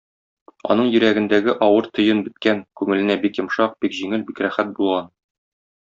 [0.75, 5.15] Аның йөрәгендәге авыр төен беткән, күңеленә бик йомшак, бик җиңел, бик рәхәт булган.